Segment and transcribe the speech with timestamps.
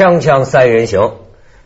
[0.00, 1.16] 锵锵三人行，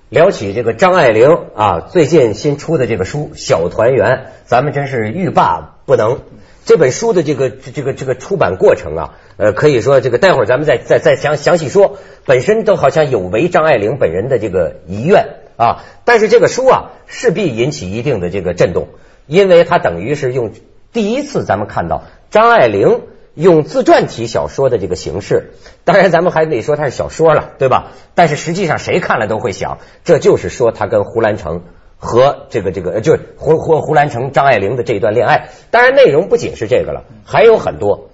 [0.09, 4.11] 聊起这个张爱玲啊，最近新出的这个书《小团圆》，
[4.45, 6.19] 咱们真是欲罢不能。
[6.65, 11.99] 这本书的这个这个这个出版过程啊，呃，可以说这个待会儿咱们再再再详详细说。
[12.25, 18.89] 本身都好像有违张爱玲本人的这个遗愿啊，但是这个书啊，势必引起一定的这个震动，
[19.29, 20.51] 因为它等于是用
[20.93, 23.03] 第一次咱们看到张爱玲。
[23.35, 27.93] 用自传体小说的这个形式，当然咱们还得说它是小说了，对吧？
[28.15, 31.63] 但是实际上谁看了都会想，这就是说他跟胡兰成
[31.99, 35.49] 和这个这个，就是胡胡胡兰成张爱玲的这一段恋爱。
[35.71, 38.11] 当然内容不仅是这个了，还有很多。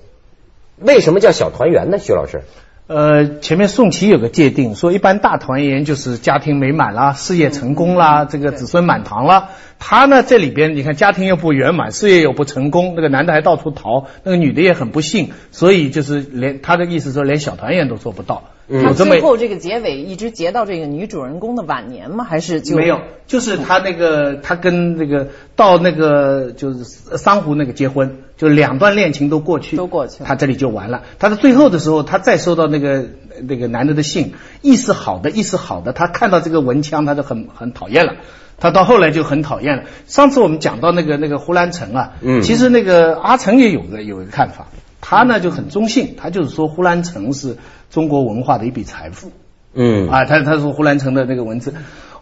[0.79, 1.98] 为什么叫小团圆呢？
[1.98, 2.43] 徐老师？
[2.91, 9.51] 呃，前面宋琦有个界定，说一般大团圆就是家庭美满啦，事业成功啦，这个子孙满堂啦。
[9.79, 18.43] 他呢这里边，你看家庭又不圆满，事业又不成功，那个男的还到处逃，那个女的也很不幸，所以就是连他的意思说连小团圆都做不到。
[18.68, 22.24] 他最后这个结尾一直结到这个女主人公的晚年吗？
[22.24, 23.01] 还是就没有？
[23.29, 31.02] 就是他那个他跟那个到那个就是桑湖那个结婚，就两段恋情都过去，都过去，他这里就完了。
[31.19, 33.05] 他在最后的时候，他再收到那个
[33.43, 38.15] 那个男的的信，意思好的，意思好的，他看到这个文枪，他就很很讨厌了。
[38.57, 39.83] 他到后来就很讨厌了。
[40.07, 44.68] 上次我们讲到那个那个胡兰成啊，嗯，其实那个阿成也有个有一个看法，
[45.02, 47.59] 他呢就很中性，他就是说胡兰成是。
[47.91, 49.33] 中国文化的一笔财富，
[49.74, 51.74] 嗯啊，他他说胡兰成的那个文字，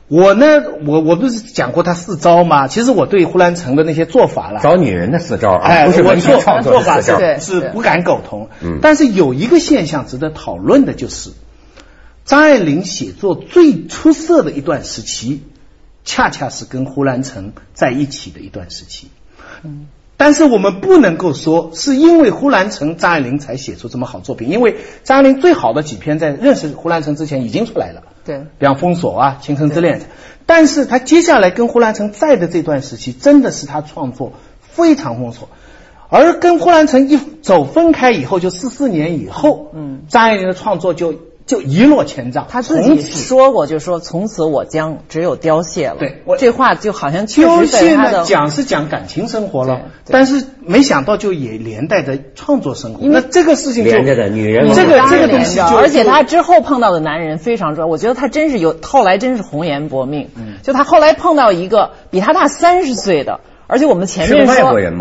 [0.08, 2.66] 我呢，我我不是讲过他四招吗？
[2.66, 8.48] 其实我对胡兰成的那些做法了，找女人的四招，哎，不是文学创作法是是不敢苟同。
[8.62, 11.32] 嗯，但是有一个现象值得讨论的就是，
[12.24, 15.42] 张爱玲写作最出色的一段时期，
[16.04, 19.08] 恰恰是跟胡兰成在一起的一段时期。
[19.62, 19.88] 嗯。
[20.18, 30.00] 但是我们不能够说是因为胡兰成、张爱玲才写出这么好作品，因为张爱玲最好的几篇在认识胡兰成之前已经出来了，对，比方《封锁》啊，《倾城之恋》。
[30.44, 35.48] 但是他接下来跟胡兰成在的这段时期，真的是他创作非常丰硕。
[36.08, 41.14] 而跟胡兰成一走分开以后，就四四年以后，嗯，张爱玲的创作就。
[41.48, 45.96] 就一落千丈，他自己说过，就说从此我将只有凋谢了。
[45.98, 53.00] 对，这话就好像确实在他的讲是讲感情生活了，但是没想到就也连带着创作生活。
[53.06, 57.88] 那这个事情连着的女人，这个这个东西，而且他之后碰到的男人非常重要。
[57.88, 60.28] 我觉得他真是有后来真是红颜薄命。
[60.36, 63.40] 嗯，就他后来碰到一个比他大三十岁的。
[63.68, 64.54] 而且我们前面说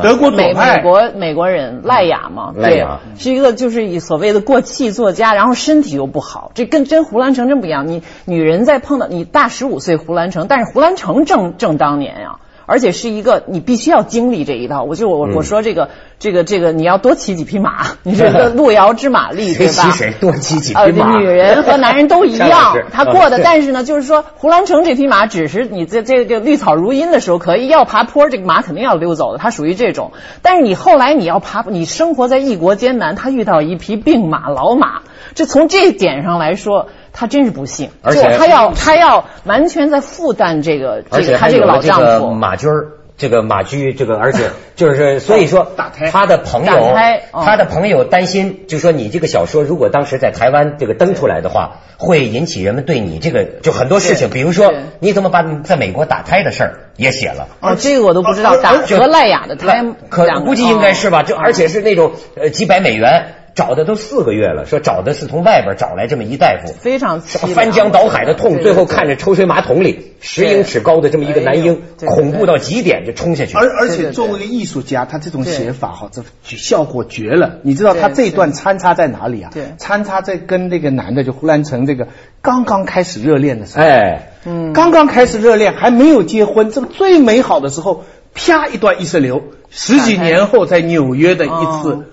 [0.04, 2.86] 德国美美国美国人赖雅嘛，对，
[3.18, 7.88] 是一个就是以所谓的过气作家，然后身体又不好，这跟真胡兰成真不一样。
[7.88, 12.40] 你女人在碰到你大十五岁胡兰成，但是胡兰成正正当年呀。
[12.68, 15.90] 而且是一个你必须要经历这一道，我就我我说这个
[16.20, 19.84] 这个这个你要多骑几匹马， 你这个 路遥知马力对吧？
[19.90, 21.18] 骑谁多骑几匹马？
[21.18, 23.40] 女人和男人都一样， 他过的。
[23.42, 30.12] 但是呢，就是说胡兰成这匹马只是你在这个绿草如茵的时候可以，要爬坡这个马肯定要溜走的，它属于这种。
[30.42, 35.04] 但是你后来你要爬，你生活在异国艰难，他遇到一匹病马老马，
[35.36, 36.90] 这从这点上来说。
[37.20, 42.30] 他真是不幸，而且他要他要完全在负担这个这个他这个老丈夫。
[42.30, 45.66] 马军儿，这个马驹这个，而且 就是所以说，
[46.12, 46.94] 他的朋友
[47.34, 63.34] 他的朋友担心，就说你这个小说如果当时在台湾这个登出来的话，会引起人们对你这个就很多事情，比如说你怎么把在美国打胎的事儿也写了哦，这个我都不知道打和赖雅的胎，可估计应该是吧，就而且是那种呃几百美元。
[63.58, 73.58] 找的都四个月了，说找的是从外边找来这么一大夫，非常翻江倒海的痛，最后看着抽水马桶里十英尺高的这么一个男婴，恐怖到极点就冲下去。
[73.58, 76.22] 而而且作为一个艺术家，他这种写法哈，这
[76.56, 77.58] 效果绝了。
[77.64, 79.50] 你知道他这一段参差在哪里啊？
[79.80, 82.10] 参差在跟那个男的就胡兰成这个
[82.44, 88.04] 刚刚开始热恋的时候，哎，嗯，刚刚开始热恋还没有结婚，这个最美好的时候，
[88.36, 89.42] 啪一段意识流，
[89.72, 92.06] 十几年后在纽约的一次。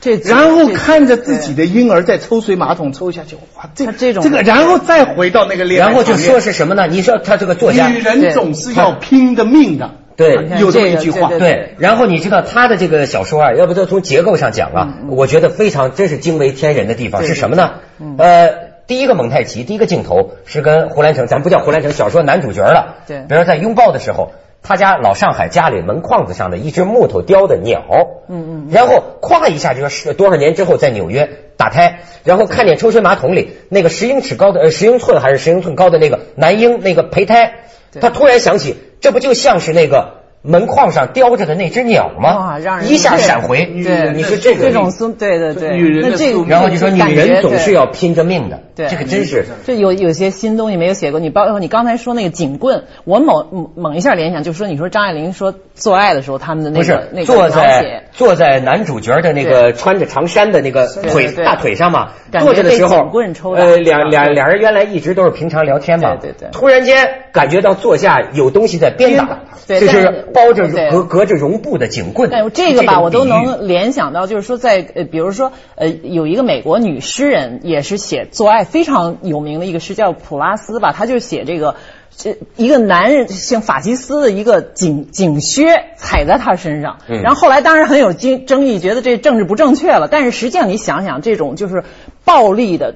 [0.00, 6.86] 这然后看着自己的婴儿在抽水马桶抽下去，哇，这这种这个，然后再回到那个恋爱，然后就说是什么呢？
[6.88, 11.74] 你说他这个作家，女人总是要拼的命的，对，有这么一句话，对。
[11.76, 17.72] 然后你知道他的这个小说啊，要不就从结构上讲啊，我觉得非常真是惊为天人的地方是什么呢？
[18.16, 18.54] 呃，
[18.86, 24.32] 第一个蒙太奇，第一个镜头是跟胡兰成，咱不叫胡兰成，小说男主角了，对，比如说在拥抱的时候。
[24.62, 27.82] 他家老上海家里门框子上的一只木头雕的鸟，
[28.28, 37.54] 嗯嗯，然后咵一下就说是多少年之后在纽约打胎，然后看见抽水马桶里那个十英尺高的呃十英寸还是十英寸高的那个男婴那个胚胎，
[38.00, 42.58] 他突然想起这不就像是那个门框上叼着的那只鸟吗？
[42.82, 43.66] 一下闪回。
[43.66, 48.60] 对，你说这个这种宿，对对对，女人的宿，然后就说女人总是要拼着命的。
[48.74, 49.44] 对，这个真是。
[49.66, 63.10] 这有有些新东西没有写过，你包括你刚才说那个警棍，我猛猛一下联想，就说你说张爱玲说做爱的时候他们的那个那个坐在坐在男主角的那个穿着长衫的那个腿大腿上嘛，坐着的时候，
[63.54, 66.30] 呃，两两两人原来一直都是平常聊天嘛，对。
[66.32, 66.48] 对。
[66.48, 69.40] 对，突然间感觉到坐下有东西在鞭打。
[69.66, 72.30] 就是包着隔隔着绒布的警棍。
[72.30, 81.76] 哎，这个吧，我都能联想到，就是说，在呃，比如说，呃，有一个美国女诗人，也是写做爱非常有名的一个诗，叫普拉斯吧，她就写这个，
[82.16, 85.64] 这一个男人像法西斯的一个警警靴
[85.96, 90.08] 踩在他身上，然后后来当然很有争争议，觉得这政治不正确了。
[90.10, 91.84] 但是实际上你想想，这种就是
[92.24, 92.94] 暴力的，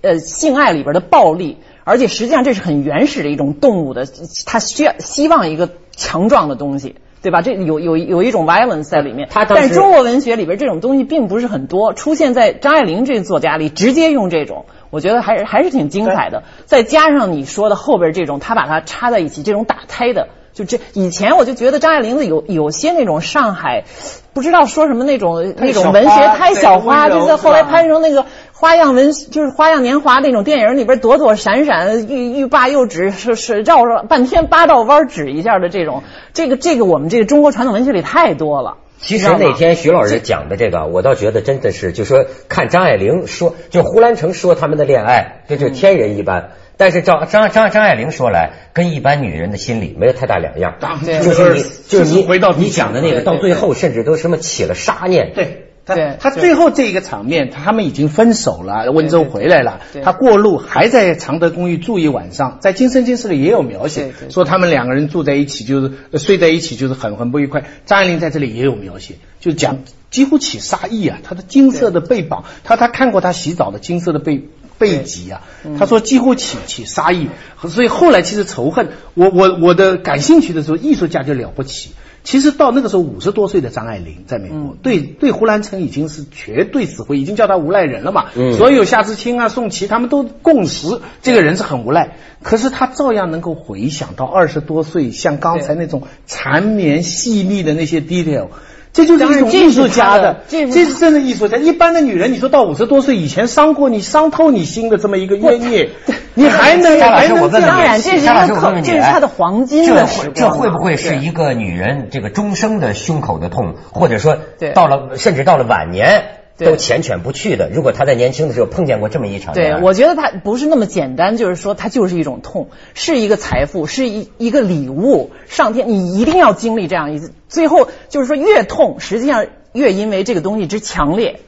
[0.00, 1.58] 呃，性爱里边的暴力。
[1.84, 4.06] 而且实际上这是很原始的一种动物的，
[4.46, 7.42] 它需要希望一个强壮的东西，对吧？
[7.42, 9.28] 这有有有一种 violence 在里面。
[9.32, 16.42] 但是中国文学里边这种东西并不是很多，出现在张爱玲这作家里，直接用这种，我觉得还是还是挺精彩的。
[16.64, 23.84] 再加上你说的后边这种，他把它插在一起，这种打胎的，就这以前我就觉得张爱玲的有有些那种上海，
[24.32, 28.24] 不知道说什么那种那种文学太小花，就是后来拍成那个。
[28.54, 38.76] 花样文就是花样年华那种电影里边躲躲闪闪欲欲罢又止是是绕着半天八道弯指一下的这种，这个这个我们这个中国传统文学里太多了。
[39.00, 46.50] 其实那天徐老师讲的这个，我倒觉得真的是，就说看张爱玲说，就胡兰成说他们的恋爱，这就天人一般。
[46.82, 50.74] 但是张张张张爱玲说来，跟一般女人的心理没有太大两样。
[51.00, 55.30] 就是你就是你回到你讲的那个，到最后甚至都什么起了杀念。
[55.32, 55.68] 对。
[55.84, 67.64] 他他最后这一个场面，他们已经分手了，温州回来了，他过路还在常德公寓住一晚上，在《今生今世》里也有描写，说他们两个人住在一起就是睡在一起就是很很不愉快。
[67.84, 74.40] 张爱玲在这里也有描写，就讲几乎起杀意啊，她的金色的背膀，她她看过她洗澡的金色的背
[74.82, 75.42] 背脊啊，
[75.78, 77.28] 他说几乎起起杀意，
[77.68, 81.92] 所以后来其实仇恨我我我的感兴趣的时候，艺术家就了不起。
[82.24, 88.26] 其实到那个时候，五十多岁的张爱玲在美国，对对胡兰成已经是绝对指挥，已经叫他无赖人了嘛。
[88.56, 92.16] 所有夏志清啊、宋琦他们都共识，这个人是很无赖。
[92.42, 98.48] 可是他照样能够回想到二十多岁，像刚才那种缠绵细腻的那些 detail。
[98.92, 101.56] 这就是一种艺术家的，这是真的艺术家。
[101.56, 105.90] 一般的女人，你说到五十多岁以前伤过你、伤透你心的这么一个冤孽，
[106.34, 107.50] 你还能还能？
[107.50, 110.34] 当然，这是这是她的黄金的时光。
[110.34, 114.36] 这会不会是一个女人这个终生的胸口的痛，或者说
[114.74, 116.41] 到了甚至到了晚年？
[116.64, 117.70] 都缱绻不去的。
[117.70, 125.30] 如果他在年轻的时候碰见过这么一场，对我觉得他不是那么简单，就是说他就是一种痛，是一个财富，是一一个礼物。
[125.46, 131.40] 上天，你一定要经历这样一次，最后就是说越痛，实际上越因为这个东西之强烈。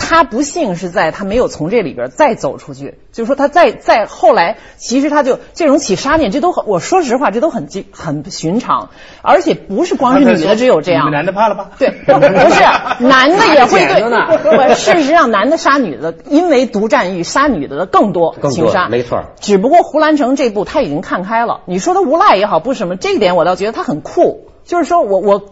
[0.00, 8.88] 他不幸是在他没有从这里边再走出去，就是说他再再后来，其实他就这种起杀念，这都很，我说实话，这都很很寻常，
[9.22, 11.70] 而且不是光是女的只有这样，男的怕了吧？
[11.78, 19.24] 对，不是男的也会对，事实上男的杀女的，因为独占欲杀女的的更多，情杀没错。
[19.40, 25.42] 只不过胡兰成这部他已经看开了，你说他无赖也好，不是什么，这一点我倒觉得他很酷，就是说我我。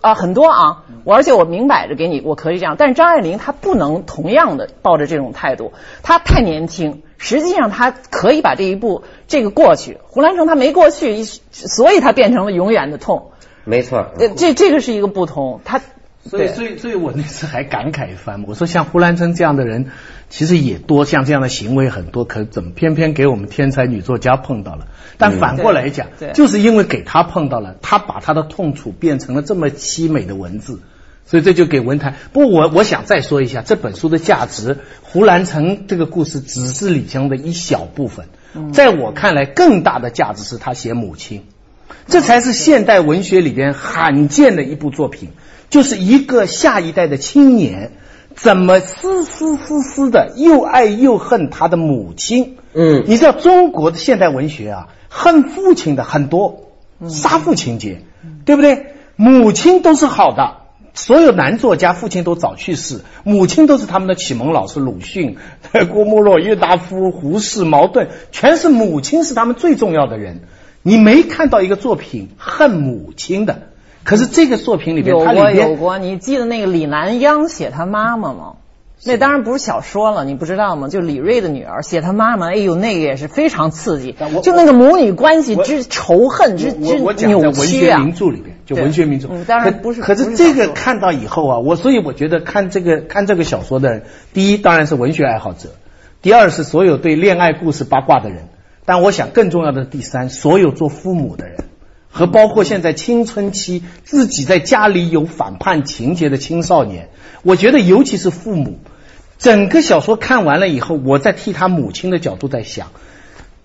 [0.00, 2.76] 啊，很多啊，我而且我明摆着给你，我可以这样。
[2.78, 9.98] 但是张爱玲她不能同样的抱着这种态度，她太年轻，实际上她可以把这一步这个过去。
[10.06, 13.32] 胡兰成他没过去，所以他变成了永远的痛。
[13.64, 14.06] 没错，
[14.36, 15.60] 这这个是一个不同。
[15.64, 15.80] 他
[16.24, 19.86] 所以所以所以我那次还感慨一番，我说像胡兰成这样的人。
[20.32, 24.86] 其实也多，像这样的行为很多，可怎么偏偏给我们天才女作家碰到了？
[25.18, 30.78] 但反过来讲，就是因为给他碰到了，他把他的痛楚变成了这么凄美的文字，
[31.26, 32.14] 所以这就给文坛。
[32.32, 34.78] 不过我我想再说一下这本书的价值。
[35.02, 38.26] 胡兰成这个故事只是李湘的一小部分，
[38.72, 41.42] 在我看来，更大的价值是他写母亲，
[42.06, 45.30] 这才是现代文学里边罕见的一部作品，
[45.70, 47.92] 就是一个下一代的青年。
[48.36, 52.56] 怎么丝丝丝丝的又爱又恨他的母亲？
[52.72, 56.70] 嗯，你知道中国的现代文学啊，恨父亲的很多，
[57.08, 58.02] 杀父情节，
[58.46, 58.94] 对不对？
[59.16, 60.58] 母亲都是好的，
[60.94, 65.36] 所有男作家父亲都早去世，母亲都是他们的启蒙老师，鲁迅、
[65.92, 70.42] 郭沫若、郁达夫、胡适、茅盾，全是母亲是他们最重要的人。
[70.82, 73.69] 你没看到一个作品恨母亲的。
[74.04, 78.54] 可是这个作品里边，有过有过，你记得那个李南央写他妈妈吗？
[79.02, 80.88] 那当然不是小说了，你不知道吗？
[80.88, 87.96] 就李锐的女儿写她妈妈，哎呦，那个也是非常刺激，就那个母女关系之仇恨之之扭曲啊对文学！
[87.96, 89.28] 名著里边，就文学名著。
[89.30, 90.02] 嗯，当然不是。
[90.02, 94.02] 可是这个看到以后啊，我所以我觉得看这个看这个小说的人，
[94.34, 95.70] 第一当然是文学爱好者，
[96.20, 98.48] 第二是所有对恋爱故事八卦的人，
[98.84, 101.69] 但我想更重要的第三，所有做父母的人。
[102.10, 107.08] 和包括现在青春期自己在家里有反叛情节的青少年，
[107.42, 108.78] 我觉得尤其是父母，
[109.38, 112.88] 整个小说看完了以后，我在替他母亲的角度在想，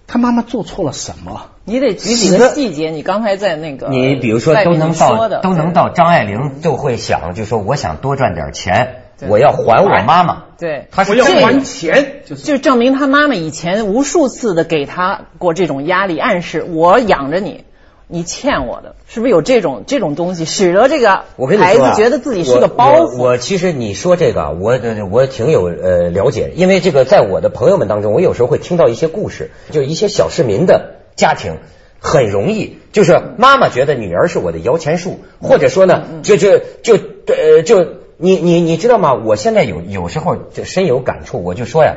[0.05, 1.49] 他妈妈做错了什么？
[1.65, 2.91] 你得举几个细节。
[2.91, 10.43] 你刚才在那个，你比如说都能到都能到张爱玲就会想，就说我想多赚点钱，我要还我妈妈。
[10.59, 17.63] 对，他是要还钱，就就证明他妈妈以前无数次的给他过这种压力暗示，我养着你。
[18.07, 21.23] 你欠我的，是不是有这种这种东西，使得这个
[21.57, 23.17] 孩子觉得自己是个包袱？
[23.17, 31.57] 我其实你说这个，我我挺有呃了解，因为这个在我的朋友们当中，我有时候会听到一些故事，就一些小市民的家庭
[31.99, 36.95] 很容易，就是妈妈觉得女儿是我的摇钱树，或者说呢，就就就
[37.27, 39.15] 呃就你你你知道吗？
[39.15, 41.95] 我现在有有时候就深有感触，我就说呀，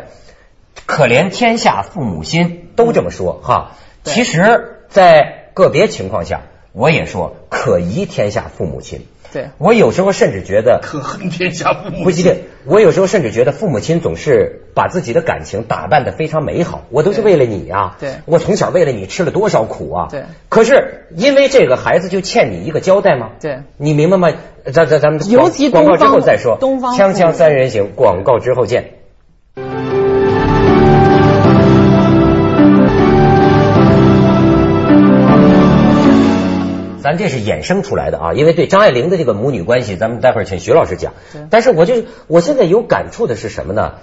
[0.87, 3.73] 可怜天下父母心，都这么说哈。
[4.05, 9.07] 其实，在个别情况下，我也说可疑天下父母亲。
[9.31, 12.05] 对我有时候甚至觉得可恨天下父母。
[12.05, 16.85] 不一定，我有时候甚至觉得父母亲总是把自己的感情打扮的非常美好。
[16.89, 17.97] 我都是为了你啊！
[18.01, 20.09] 对，我从小为了你吃了多少苦啊！
[20.11, 20.23] 对。
[20.49, 23.33] 可是因为这个孩子就欠你一个交代吗？
[23.39, 23.59] 对。
[23.77, 24.31] 你明白吗？
[24.73, 26.57] 咱咱咱们尤其广告之后再说。
[26.59, 28.95] 东方锵锵三人行，广告之后见。
[37.09, 41.15] 咱这是衍生出来的啊，因为对张爱玲的这个母女关系，咱们待会儿请徐老师讲。
[41.49, 43.95] 但是我就我现在有感触的是什么呢？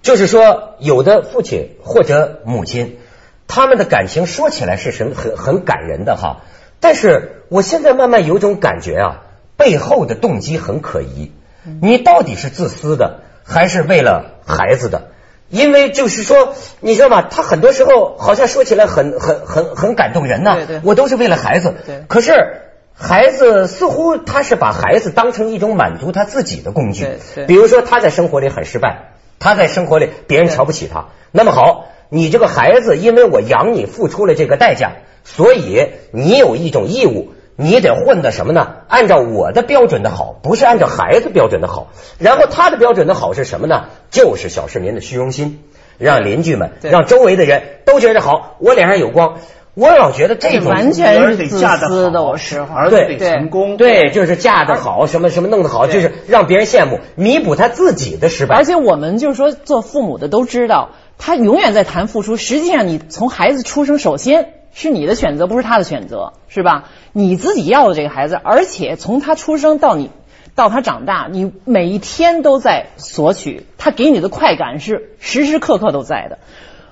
[0.00, 2.96] 就是说，有的父亲或者母亲，
[3.48, 6.40] 他们的感情说起来是很很很感人的哈。
[6.80, 9.22] 但是我现在慢慢有种感觉啊，
[9.58, 11.32] 背后的动机很可疑。
[11.82, 15.08] 你到底是自私的，还是为了孩子的？
[15.50, 17.22] 因为就是说，你知道吗？
[17.22, 20.54] 他很多时候好像说起来很很很很感动人呐。
[20.56, 21.74] 对对，我都是为了孩子。
[21.86, 22.02] 对。
[22.08, 22.32] 可是
[22.92, 27.04] 孩子似乎他是把孩子当成一种满足他自己的工具。
[27.04, 27.46] 对对。
[27.46, 31.06] 比如说他在生活里很失败，他在生活里别人瞧不起他。
[31.30, 34.92] 那么好，你这个孩子，因为我养你付出了这个代价，
[35.24, 37.34] 所以你有一种义务。
[37.56, 38.76] 你得混的什么呢？
[38.88, 41.88] 按照我的标准的好，不是按照孩子标准的好。
[42.18, 43.84] 然后他的标准的好是什么呢？
[44.10, 45.60] 就是小市民的虚荣心，
[45.98, 49.38] 让邻居们、让周围的人都觉得好，我脸上有光。
[49.76, 58.54] 我老觉得这种完全是自私的，我是儿子得成功，对，就是嫁得好，什么什么弄得好，就是让别人羡慕，弥补他自己的失败。
[58.54, 62.36] 而且我们就是说，做父母的都知道，他永远在谈付出。
[62.36, 64.50] 实际上，你从孩子出生，首先。
[64.74, 66.90] 是你的选择，不是他的选择，是吧？
[67.12, 70.10] 你自己要的这个孩子，而且从他出生到你
[70.56, 76.38] 到他长大，你每一天都在索取他给你的快感，是时时刻刻都在的。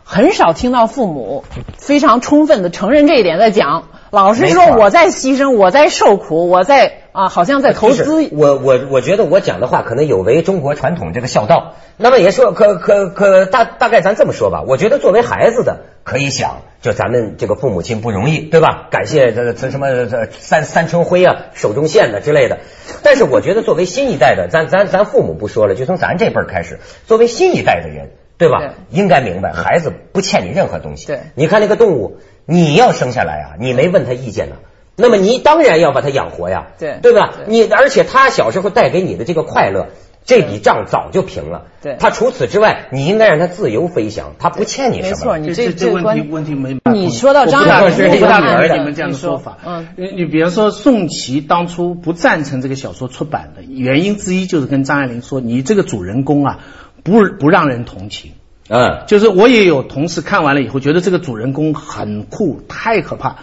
[0.04, 1.44] 很少听到父母
[1.76, 8.28] 非常充分的承认这一点，在讲，老师说我在牺牲，我在受苦，我在啊，好像在投资。
[8.32, 11.74] 我我我觉得我讲的话可能有违中国传统这个孝道。
[11.96, 18.88] 那么也说，可可可大大概咱这么说吧，我觉得作为孩子的可以想，就咱们这个父母亲不容易，对吧？
[18.90, 22.58] 感谢这这什么这三三春晖啊，手中线的之类的。
[23.02, 28.10] 但是我觉得作为新一代的，咱咱咱父母不说了，就从咱这辈儿开始，作为新一代的人。
[28.38, 28.74] 对吧？
[28.90, 31.06] 应该明白，孩子不欠你任何东西。
[31.06, 34.56] 对，你看那个动物，你要生下来啊，你没问他意见呢，
[35.02, 36.68] 那么你当然要把它养活呀。
[36.78, 37.34] 对，对吧？
[37.46, 39.88] 你而且他小时候带给你的这个快乐，
[40.24, 41.64] 这笔账早就平了。
[41.82, 45.08] 对，他除此之外，你应该让他自由飞翔，他不欠你什么。
[45.08, 46.78] 没错，你这这问题问题没。
[46.92, 49.58] 你说到张爱玲，不大同意你们这样的说法。
[49.66, 56.60] 嗯，你你比如说宋琦当初不赞成这个小说出版的原因之一，就是跟张爱玲说，你这个主人公啊，
[57.02, 58.32] 不不让人同情。
[58.68, 63.38] 嗯，就是我也有同事看完了以后，觉得这个主人公很酷，太可怕。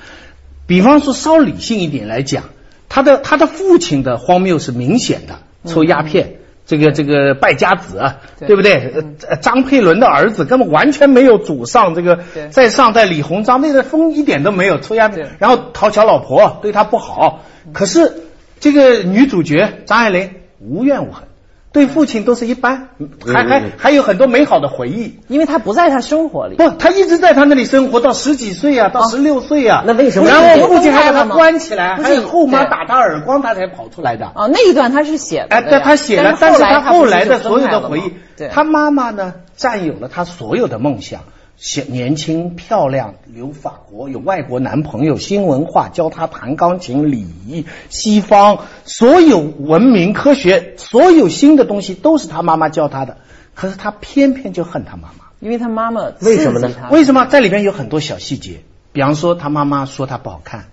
[0.70, 2.44] 比方说，稍理性一点来讲，
[2.90, 6.36] 他的他的父亲的荒谬是明显的，抽鸦片，
[6.68, 8.56] 这个这个败家子，对。
[8.56, 8.94] 不对？
[9.42, 12.20] 张佩伦的儿子根本完全没有祖上，这个
[12.52, 17.44] 在上代李鸿章那个风一点都没有，抽鸦片，然后讨小老婆，对他不好。
[17.74, 18.14] 可是
[18.60, 21.24] 这个女主角张爱玲无怨无恨。
[21.72, 22.90] 对父亲都是一般，
[23.32, 26.56] 还还还有很多美好的回忆，因为他不在他生活里。
[26.56, 29.84] 不，他一直在他那里生活到十几岁啊，到十六岁啊。
[29.86, 30.30] 那为什么？
[30.30, 34.32] 然后父亲还把他关起来，还有后妈打他耳光，他才跑出来的。
[34.34, 35.56] 哦，那一段他是写的。
[35.56, 41.22] 哎，但他写了，但是他后来的所有的回忆，对，他妈妈呢，占有了他所有的梦想，
[41.60, 53.18] 小年轻漂亮，留法国，有外国男朋友，新文化，教他弹钢琴，礼仪，西方所有文明科学，所有新的东西都是他妈妈教他的。
[53.56, 56.72] 可是他偏偏就恨他妈妈，因为他妈妈为什么呢？
[56.92, 57.26] 为什么？
[57.26, 58.62] 在里边有很多小细节，
[58.94, 60.68] 比方说他妈妈说他不好看，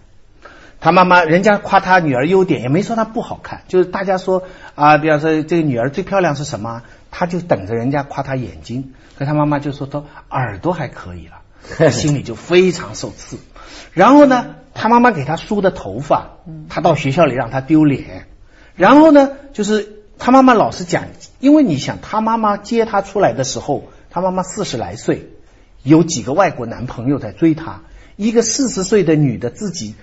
[0.79, 4.45] 他妈妈人家夸他女儿优点，也没说他不好看，就是大家说
[4.77, 8.93] 啊，比方说这个女儿最漂亮是什么，他就等着人家夸他眼睛。
[9.19, 11.41] 可他妈妈就说：“他耳朵还可以了，
[11.91, 13.39] 心里就非常受刺。
[13.93, 16.33] 然后呢，他妈妈给他梳的头发，
[16.69, 18.27] 他到学校里让他丢脸。
[18.75, 21.05] 然后呢，就是他妈妈老是讲，
[21.41, 25.31] 因为你想，他妈妈接他出来的时候，他妈妈四十来岁，
[25.83, 27.81] 有几个外国男朋友在追她，
[28.17, 29.95] 一个四十岁的女的自己，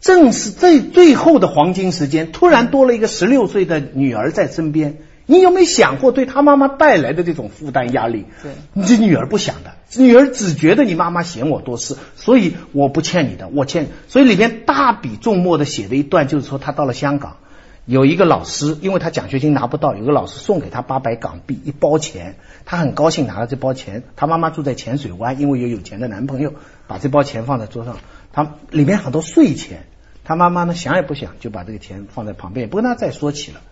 [0.00, 8.26] 正是最最后的黄金时间，突然多了一个十六岁的女儿在身边。”你有没有想过对他妈妈带来的这种负担压力？
[8.42, 13.86] 对，你这女儿不想的，女儿只觉得你妈妈嫌我多事，所以我不欠你的，我欠。
[14.08, 17.38] 所以里面大笔重墨的写的一段，就是说他到了香港，
[17.86, 24.02] 有一个老师，因为他奖学金拿不到，有个老师送给他八百港币一包钱，他很高兴拿了这包钱。
[24.16, 26.52] 他妈妈住在浅水湾，因为有有钱的男朋友，
[26.86, 27.96] 把这包钱放在桌上，
[28.32, 29.86] 他里面很多税钱，
[30.22, 33.62] 他妈妈呢想也不想就把这个钱放在旁边，也不跟他再说起了。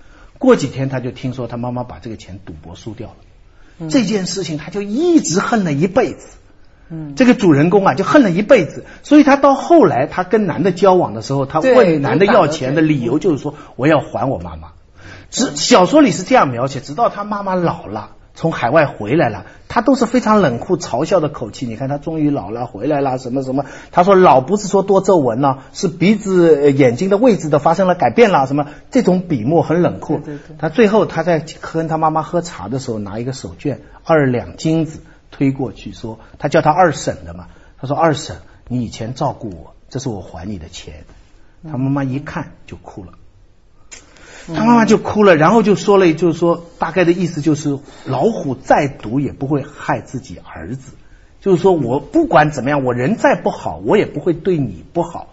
[0.42, 3.14] 过几天他就听说他妈妈把这个钱赌博输掉
[3.78, 6.26] 了，这件事情他就一直恨了一辈子。
[6.90, 14.72] 嗯，这个主人公啊就恨了一辈子，所以他到后来他跟男的交往的时候，他问男的要钱的理由就是说我要还我妈妈。
[15.30, 18.16] 只小说里是这样描写，直到他妈妈老了。
[18.34, 21.66] 从海外回来了，他都是非常冷酷嘲笑的口气。
[21.66, 23.66] 你看他终于老了回来了，什么什么？
[23.90, 28.68] 他说老不是说多皱纹了，是鼻子眼睛的位置都发生了改变了，什么？
[28.90, 30.20] 这种笔墨很冷酷。
[30.58, 37.48] 他最后他在跟他妈妈喝茶的时候，拿一个手绢二两金子推过去，说他叫他二婶的嘛。
[37.78, 38.36] 他说二婶，
[38.68, 41.04] 你以前照顾我，这是我还你的钱。
[41.70, 43.12] 他妈妈一看就哭了。
[44.48, 50.92] 他妈妈就哭了，然后就说了，就是说大概的意思就是，老虎再毒也不会害自己儿子，
[51.40, 55.28] 就是说我不管怎么样，我人再不好，我也不会对你不好。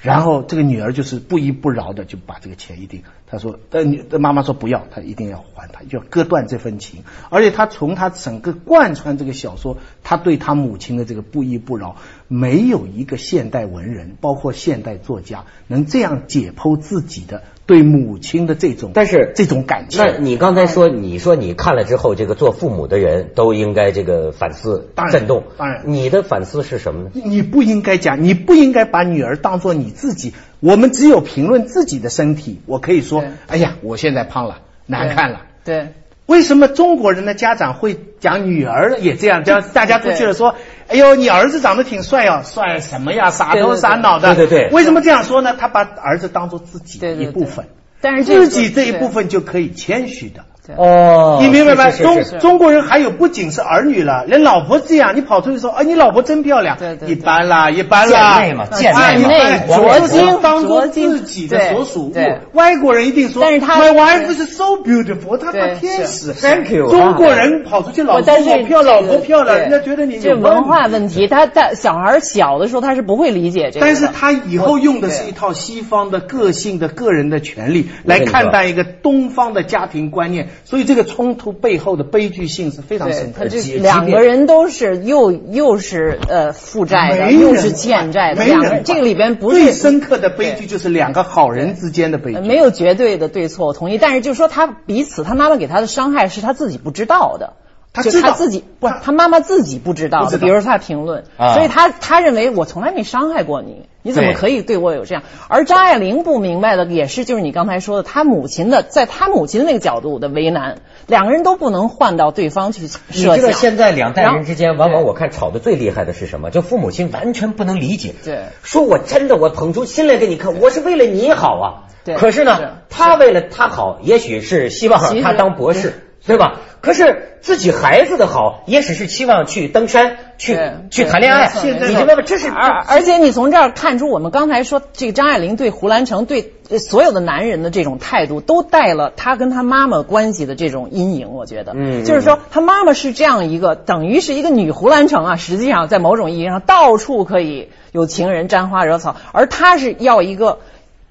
[0.00, 7.02] 然后这个女儿就是不依不饶的就把这个钱一定，他说，但你妈妈说不要，她一定要还他，就要割断这份情。
[7.30, 11.96] 而且他从他整个贯穿这个小说，他对他母亲的这个不依不饶，
[12.28, 17.42] 没有一个现代文人，包括现代作家能这样解剖自己的。
[17.68, 25.44] 对母亲的这种，但是这种感情，那你刚才说，你说你看了之后，这个做父母的人都应该这个反思、震动。
[25.58, 27.10] 当然，你的反思是什么呢？
[27.12, 30.32] 你不应该讲，你不应该把女儿当做你自己。
[30.60, 32.58] 我们只有评论自己的身体。
[32.64, 35.42] 我可以说，哎呀，我现在胖了，难看了。
[35.62, 35.88] 对。
[36.24, 39.44] 为什么中国人的家长会讲女儿也这样？
[39.44, 40.56] 叫大家出去了说，
[40.88, 43.30] 哎呦，你儿子长得挺帅哦，帅什么呀？
[43.30, 44.34] 傻头傻脑的。
[44.34, 44.70] 对对对。
[44.70, 45.54] 为什么这样说呢？
[45.58, 47.66] 他把儿子当做自己的一部分，
[48.00, 50.44] 但是自己这一部分就可以谦虚的。
[50.76, 51.90] 哦，你明白吗？
[51.90, 56.76] 中中国人还有不仅是儿女了，连老婆这样，你跑出去说，哎，你老婆真漂亮，
[57.06, 62.14] 一般啦，一般啦，贱内嘛，贱内着金当做自己的所属物。
[62.52, 66.32] 外国人一定说，但是他 My wife is so beautiful，她是天使。
[66.34, 66.90] Thank you。
[66.90, 71.28] 中国人跑出去，老婆漂亮，老婆漂亮，人家觉得你这文化问题。
[71.28, 80.48] 他他小孩小的时候他是不会理解这个，但是他以后用的是一套西方的个性的个人的权利来看待一个东方的家庭观念。
[80.64, 83.44] 所以这个冲突背后的悲剧性是非常深刻。
[83.48, 83.58] 的。
[83.78, 88.44] 两个人都是又又是呃负债的，又是欠债的。
[88.44, 92.40] 两个人这个里边不是最深刻的悲剧，就是两个好人之间的悲剧。
[92.40, 93.98] 没有绝对的对错，我同意。
[93.98, 97.54] 但是就是说他彼此，他妈妈给他的伤害是他自己不知道的。
[97.98, 100.38] 他就他自己不，他妈妈自己不知道的。
[100.38, 105.24] 比如说他评论，所以他他认为我从来没伤害过你，你怎么可以对我有这样？
[105.48, 113.34] 而张爱玲不明白的也是，就是你刚才说的，他母亲的，在他母亲的那个角度的为难，两个人都不能换到对方去设想。
[113.34, 116.50] 你知道现在两代人之间，往往我看吵的最厉害的是什么？
[116.50, 118.14] 就父母亲完全不能理解。
[118.24, 121.66] 对，说我真的我捧出心来给你看，我是为了你好啊。
[122.04, 126.04] 对，可是呢，他为了他好，也许是希望他当博士。
[126.28, 126.60] 对吧？
[126.80, 130.56] 可是自己孩子的好，也只是期望去登山，去
[130.90, 131.50] 去谈恋爱。
[131.64, 132.22] 你明白吗？
[132.24, 141.32] 这是而而且你从这儿看出，我们刚才说这个张爱玲对胡兰成对所有的男人的这种态度，都带了她跟她妈妈关系的这种阴影。
[141.32, 145.36] 我觉得，嗯，就是说她妈妈是这样一个，等于是一个女胡兰成啊。
[145.36, 150.58] 实际上，在某种意义上，到处可以有情人沾花惹草，而她是要一个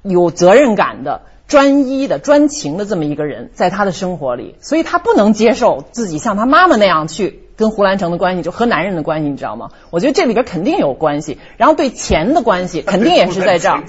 [0.04, 1.22] 有责任感的。
[1.48, 9.70] 专一的、专情的这么一个人，在他的生活里，所以他不能接受自己像他妈妈那样去跟胡兰成的关系，就和男人的关系，你知道吗？
[9.90, 13.82] 我觉得这里边肯定有关系，然后对钱的关系肯定也是在这儿，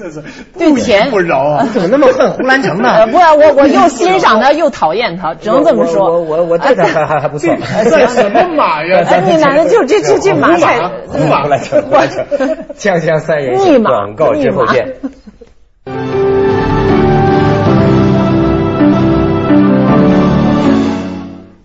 [0.56, 1.66] 对钱不饶啊！
[1.74, 3.08] 怎么那么恨胡兰成呢？
[3.08, 6.12] 不然我我又欣赏他又讨厌他，只能这么说。
[6.12, 7.54] 我我我对他还还还不错。
[7.56, 9.02] 算什么马呀？
[9.04, 11.18] 哎，你男的就这这这马太胡
[11.48, 12.24] 兰成，胡兰成，
[12.78, 14.94] 锵锵三人行，广告之后见。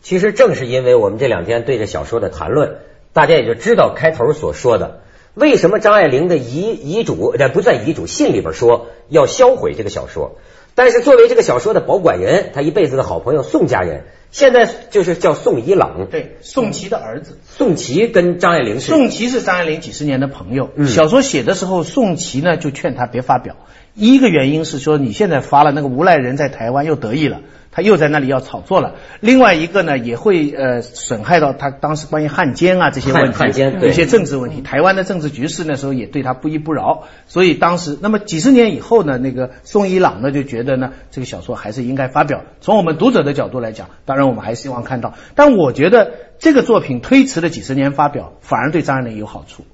[0.03, 2.75] 其实正是因为我们这两天对这小说的谈论，
[3.13, 4.99] 大家也就知道开头所说的，
[5.33, 10.35] 为什么张爱玲的遗遗嘱，这不算遗嘱，信里边说要销毁这个小说。
[10.75, 17.37] 但是作为这个小说的保管人，他一辈子的好朋友宋家人，现在就是叫宋一朗，对，宋琦的儿子。
[17.45, 20.71] 宋琦跟张爱玲是，宋琦是张爱玲几十年的朋友。
[20.85, 23.55] 小说写的时候，宋琦呢就劝他别发表，
[23.93, 27.39] 一个原因是说你现在发了，那个无赖人在台湾又得意了。
[27.73, 28.95] 他又在那里要炒作了。
[29.19, 34.61] 另外一个呢，也会呃损害到他当时关于汉奸啊这些问题，汉奸有些政治问题。
[34.61, 42.43] 台湾的政治局势那时候也对他不依不饶，所以当时那么几十年以后呢，那个宋一朗呢就觉得呢，这个小说还是应该发表。
[42.61, 49.65] 从我们读者的角度来讲，当然我们还希望看到，但我觉得这个作品推迟了几十年发表，反而对张爱玲有好处，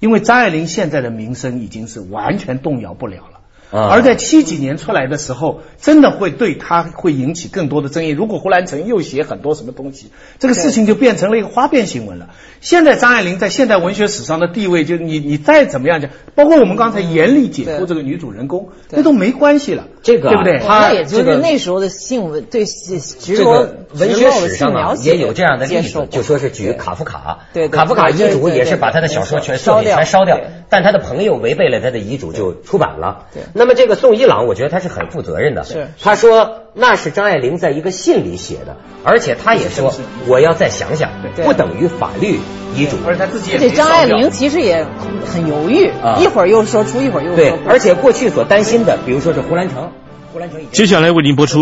[0.00, 3.33] 因为张爱玲现在的名声已经是完全动摇不了了。
[3.76, 8.10] 而在七几年出来的时候，真的会对他会引起更多的争议。
[8.10, 12.30] 如果胡兰成又写很多什么东西，这个事情就变成了一个花边新闻了。
[12.60, 19.88] 现在张爱玲在现代文学史上的地位，就你你再怎么样讲，包括我们刚才严厉解剖这个女主人公，那都没关系了。
[20.04, 20.60] 这个对不对？
[20.60, 30.38] 他也就是那时候的性文对这个文学史上啊也有这样的例子，就说是举卡夫卡，对卡夫卡遗嘱也是把他的小说全作品全烧掉，
[30.68, 33.26] 但他的朋友违背了他的遗嘱就出版了。
[33.32, 33.42] 对。
[33.54, 35.64] 那么这个宋一朗，我觉得他是很负责任的。
[35.64, 35.88] 是。
[35.98, 39.94] 他说那是张爱玲在一个信里写的，而且她也说
[40.26, 41.10] 我要再想想，
[41.44, 42.40] 不等于法律
[42.74, 42.96] 遗嘱。
[43.06, 43.58] 而且他自己也。
[43.58, 44.84] 这张爱玲其实也
[45.24, 49.92] 很犹豫，一会儿又说出，一会儿又说对，而且过去所担心的，比如说是胡兰成，
[50.32, 50.60] 胡兰成。
[50.72, 51.52] 接下来为您播出。